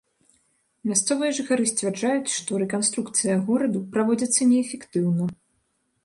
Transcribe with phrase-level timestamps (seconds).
[0.91, 5.29] Мясцовыя жыхары сцвярджаюць, што рэканструкцыя гораду праводзіцца неэфектыўна.